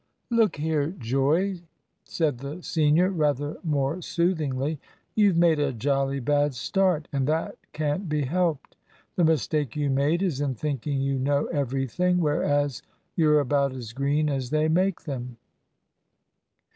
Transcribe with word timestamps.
"Look 0.31 0.55
here, 0.55 0.95
Joey," 0.97 1.61
said 2.05 2.39
the 2.39 2.63
senior, 2.63 3.11
rather 3.11 3.57
more 3.63 4.01
soothingly, 4.01 4.79
"you've 5.13 5.37
made 5.37 5.59
a 5.59 5.73
jolly 5.73 6.19
bad 6.19 6.55
start, 6.55 7.07
and 7.13 7.27
that 7.27 7.55
can't 7.71 8.09
be 8.09 8.23
helped. 8.23 8.75
The 9.15 9.23
mistake 9.23 9.75
you 9.75 9.91
made 9.91 10.23
is 10.23 10.41
in 10.41 10.55
thinking 10.55 11.01
you 11.01 11.19
know 11.19 11.45
everything, 11.53 12.19
whereas 12.19 12.81
you're 13.15 13.39
about 13.41 13.75
as 13.75 13.93
green 13.93 14.27
as 14.27 14.49
they 14.49 14.67
make 14.67 15.01
them. 15.01 15.37